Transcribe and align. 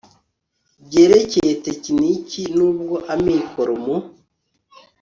byerekeye 0.85 1.53
tekiniki 1.65 2.41
n 2.55 2.57
ubw 2.69 2.87
amikoro 3.13 3.73
mu 3.83 3.97